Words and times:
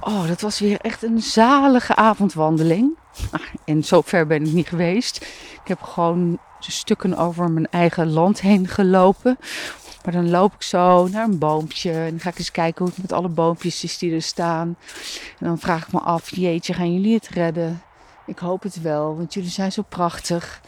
Oh, 0.00 0.28
dat 0.28 0.40
was 0.40 0.58
weer 0.58 0.80
echt 0.80 1.02
een 1.02 1.20
zalige 1.20 1.94
avondwandeling. 1.94 2.96
En 3.64 3.84
zo 3.84 4.00
ver 4.00 4.26
ben 4.26 4.46
ik 4.46 4.52
niet 4.52 4.68
geweest. 4.68 5.16
Ik 5.62 5.68
heb 5.68 5.82
gewoon 5.82 6.38
stukken 6.58 7.16
over 7.16 7.50
mijn 7.50 7.66
eigen 7.70 8.10
land 8.10 8.40
heen 8.40 8.68
gelopen. 8.68 9.38
Maar 10.04 10.14
dan 10.14 10.30
loop 10.30 10.54
ik 10.54 10.62
zo 10.62 11.08
naar 11.08 11.24
een 11.24 11.38
boompje. 11.38 11.92
En 11.92 12.10
dan 12.10 12.20
ga 12.20 12.30
ik 12.30 12.38
eens 12.38 12.50
kijken 12.50 12.84
hoe 12.84 12.94
het 12.94 13.02
met 13.02 13.12
alle 13.12 13.28
boompjes 13.28 13.84
is 13.84 13.98
die 13.98 14.14
er 14.14 14.22
staan. 14.22 14.76
En 15.38 15.46
dan 15.46 15.58
vraag 15.58 15.86
ik 15.86 15.92
me 15.92 16.00
af, 16.00 16.36
jeetje, 16.36 16.74
gaan 16.74 16.92
jullie 16.92 17.14
het 17.14 17.28
redden? 17.28 17.82
Ik 18.26 18.38
hoop 18.38 18.62
het 18.62 18.80
wel, 18.80 19.16
want 19.16 19.34
jullie 19.34 19.50
zijn 19.50 19.72
zo 19.72 19.82
prachtig. 19.88 20.60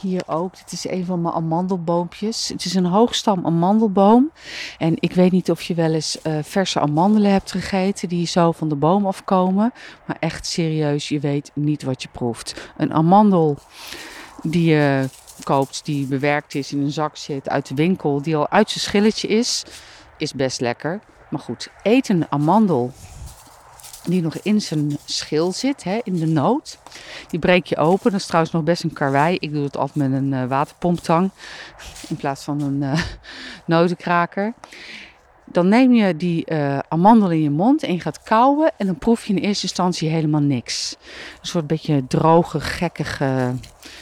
Hier 0.00 0.22
ook, 0.26 0.56
dit 0.56 0.72
is 0.72 0.88
een 0.88 1.04
van 1.04 1.20
mijn 1.20 1.34
amandelboompjes. 1.34 2.48
Het 2.48 2.64
is 2.64 2.74
een 2.74 2.84
hoogstam 2.84 3.46
amandelboom. 3.46 4.30
En 4.78 4.96
ik 5.00 5.12
weet 5.12 5.32
niet 5.32 5.50
of 5.50 5.62
je 5.62 5.74
wel 5.74 5.92
eens 5.92 6.22
eh, 6.22 6.38
verse 6.42 6.80
amandelen 6.80 7.30
hebt 7.30 7.50
gegeten 7.50 8.08
die 8.08 8.26
zo 8.26 8.52
van 8.52 8.68
de 8.68 8.74
boom 8.74 9.06
afkomen. 9.06 9.72
Maar 10.06 10.16
echt 10.20 10.46
serieus, 10.46 11.08
je 11.08 11.20
weet 11.20 11.50
niet 11.54 11.82
wat 11.82 12.02
je 12.02 12.08
proeft. 12.12 12.70
Een 12.76 12.92
amandel 12.92 13.58
die 14.42 14.70
je 14.70 15.08
koopt, 15.42 15.84
die 15.84 16.06
bewerkt 16.06 16.54
is, 16.54 16.72
in 16.72 16.80
een 16.80 16.92
zak 16.92 17.16
zit 17.16 17.48
uit 17.48 17.66
de 17.66 17.74
winkel, 17.74 18.22
die 18.22 18.36
al 18.36 18.48
uit 18.48 18.70
zijn 18.70 18.84
schilletje 18.84 19.28
is, 19.28 19.64
is 20.18 20.32
best 20.32 20.60
lekker. 20.60 21.00
Maar 21.30 21.40
goed, 21.40 21.68
eet 21.82 22.08
een 22.08 22.26
amandel 22.30 22.92
die 24.04 24.22
nog 24.22 24.36
in 24.36 24.60
zijn 24.60 24.98
schil 25.04 25.52
zit, 25.52 25.84
hè, 25.84 26.00
in 26.02 26.16
de 26.16 26.26
noot. 26.26 26.78
Die 27.28 27.38
breek 27.38 27.66
je 27.66 27.76
open. 27.76 28.10
Dat 28.10 28.20
is 28.20 28.26
trouwens 28.26 28.52
nog 28.52 28.62
best 28.62 28.82
een 28.82 28.92
karwei. 28.92 29.36
Ik 29.40 29.52
doe 29.52 29.64
het 29.64 29.76
altijd 29.76 30.08
met 30.08 30.20
een 30.20 30.32
eh, 30.32 30.44
waterpomptang 30.44 31.30
in 32.08 32.16
plaats 32.16 32.44
van 32.44 32.60
een 32.60 32.82
eh 32.82 33.02
notenkraker. 33.66 34.54
Dan 35.44 35.68
neem 35.68 35.92
je 35.92 36.16
die 36.16 36.44
eh, 36.44 36.78
amandel 36.88 37.30
in 37.30 37.42
je 37.42 37.50
mond 37.50 37.82
en 37.82 37.92
je 37.92 38.00
gaat 38.00 38.22
kauwen. 38.22 38.72
En 38.76 38.86
dan 38.86 38.98
proef 38.98 39.24
je 39.24 39.34
in 39.34 39.42
eerste 39.42 39.66
instantie 39.66 40.08
helemaal 40.08 40.40
niks. 40.40 40.96
Een 41.40 41.46
soort 41.46 41.66
beetje 41.66 42.06
droge, 42.06 42.60
gekkige, 42.60 43.54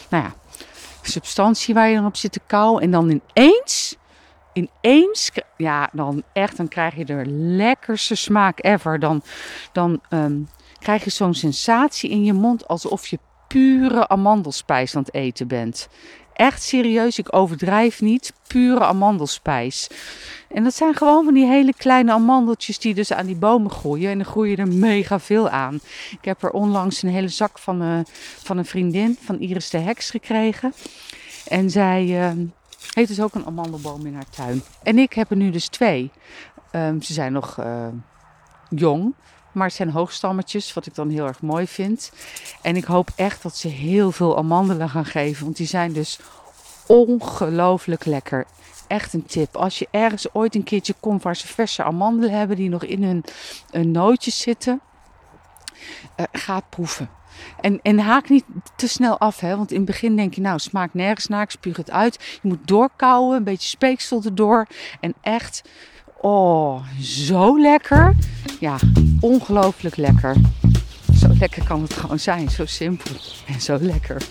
nou 0.09 0.25
ja, 0.25 0.35
substantie 1.03 1.75
waar 1.75 1.89
je 1.89 1.95
dan 1.95 2.07
op 2.07 2.17
zit 2.17 2.33
te 2.33 2.41
kauwen. 2.47 2.83
En 2.83 2.91
dan 2.91 3.21
ineens, 3.35 3.97
ineens, 4.53 5.31
ja, 5.57 5.89
dan 5.93 6.23
echt, 6.33 6.57
dan 6.57 6.69
krijg 6.69 6.97
je 6.97 7.05
de 7.05 7.23
lekkerste 7.27 8.15
smaak 8.15 8.65
ever. 8.65 8.99
Dan, 8.99 9.23
dan 9.73 10.01
ehm, 10.09 10.39
krijg 10.79 11.05
je 11.05 11.11
zo'n 11.11 11.35
sensatie 11.35 12.11
in 12.11 12.25
je 12.25 12.33
mond 12.33 12.69
alsof 12.69 13.07
je 13.07 13.19
pure 13.49 14.09
amandelspijs 14.09 14.97
aan 14.97 15.03
het 15.03 15.15
eten 15.15 15.49
bent. 15.49 15.89
Echt 16.33 16.63
serieus, 16.63 17.19
ik 17.19 17.35
overdrijf 17.35 18.01
niet. 18.01 18.33
Pure 18.47 18.85
amandelspijs. 18.85 19.89
En 20.49 20.65
dat 20.65 20.75
zijn 20.75 20.95
gewoon 20.95 21.25
van 21.25 21.35
die 21.35 21.47
hele 21.47 21.75
kleine 21.77 22.13
amandeltjes 22.13 22.79
die 22.79 22.95
dus 22.95 23.13
aan 23.13 23.27
die 23.27 23.37
bomen 23.37 23.71
groeien. 23.71 24.11
En 24.11 24.17
dan 24.19 24.27
groeien 24.27 24.57
er 24.57 24.69
mega 24.69 25.21
veel 25.21 25.49
aan. 25.49 25.81
Ik 26.11 26.25
heb 26.25 26.43
er 26.43 26.51
onlangs 26.51 27.03
een 27.03 27.09
hele 27.09 27.29
zak 27.29 27.59
van, 27.59 27.83
eh, 27.83 27.99
van 28.43 28.59
een 28.59 28.65
vriendin, 28.65 29.17
van 29.21 29.39
Iris 29.39 29.71
de 29.71 29.79
Heks, 29.79 30.11
gekregen. 30.11 30.73
En 31.47 31.71
zij 31.71 32.21
eh, 32.21 32.31
heeft 32.95 33.09
dus 33.09 33.21
ook 33.21 33.35
een 33.35 33.47
amandelboom 33.47 34.07
in 34.07 34.15
haar 34.15 34.31
tuin. 34.31 34.63
En 34.83 34.99
ik 34.99 35.13
heb 35.13 35.31
er 35.31 35.37
nu 35.37 35.51
dus 35.51 35.69
twee. 35.69 36.11
Ehm, 36.71 37.01
ze 37.01 37.13
zijn 37.13 37.33
nog 37.33 37.59
eh, 37.59 37.87
jong, 38.69 39.15
maar 39.53 39.67
het 39.67 39.77
zijn 39.77 39.91
hoogstammetjes, 39.91 40.73
wat 40.73 40.87
ik 40.87 40.95
dan 40.95 41.09
heel 41.09 41.27
erg 41.27 41.43
mooi 41.43 41.67
vind. 41.67 42.13
En 42.63 42.77
ik 42.77 42.85
hoop 42.85 43.11
echt 43.17 43.43
dat 43.43 43.57
ze 43.57 43.69
heel 43.69 44.13
veel 44.13 44.37
amandelen 44.37 44.89
gaan 44.89 45.05
geven, 45.05 45.45
want 45.45 45.57
die 45.57 45.67
zijn 45.67 45.93
dus 45.93 46.19
ongelooflijk 46.87 48.05
lekker. 48.05 48.47
Echt 48.87 49.13
een 49.13 49.27
tip. 49.27 49.57
Als 49.57 49.79
je 49.79 49.89
ergens 49.91 50.35
ooit 50.35 50.55
een 50.55 50.63
keertje 50.63 50.95
komt 51.01 51.23
waar 51.23 51.37
ze 51.37 51.47
verse 51.47 51.83
amandelen 51.83 52.39
hebben 52.39 52.57
die 52.57 52.69
nog 52.69 52.85
in 52.85 53.05
hun, 53.05 53.25
hun 53.71 53.91
nootjes 53.91 54.41
zitten, 54.41 54.81
eh, 56.15 56.25
uh, 56.35 56.41
ga 56.41 56.61
proeven. 56.61 57.09
En, 57.61 57.81
en, 57.83 57.99
haak 57.99 58.29
niet 58.29 58.45
te 58.77 58.89
snel 58.89 59.19
af, 59.19 59.41
hè? 59.41 59.57
want 59.57 59.71
in 59.71 59.77
het 59.77 59.87
begin 59.87 60.17
denk 60.17 60.35
je, 60.35 60.41
nou, 60.41 60.59
smaakt 60.59 60.95
nergens 60.95 61.27
naar, 61.27 61.43
ik 61.43 61.51
spuug 61.51 61.77
het 61.77 61.91
uit. 61.91 62.39
Je 62.43 62.49
moet 62.49 62.67
doorkouwen, 62.67 63.37
een 63.37 63.45
beetje 63.45 63.69
speeksel 63.69 64.23
erdoor. 64.25 64.67
En 65.01 65.15
echt, 65.21 65.63
oh, 66.21 66.85
zo 67.01 67.61
lekker. 67.61 68.15
Ja, 68.61 68.77
ongelooflijk 69.21 69.97
lekker. 69.97 70.37
Zo 71.15 71.29
lekker 71.39 71.65
kan 71.65 71.83
het 71.83 71.95
gewoon 71.95 72.19
zijn, 72.19 72.51
zo 72.51 72.67
simpel 72.67 73.15
en 73.47 73.61
zo 73.61 73.79
lekker. 73.81 74.23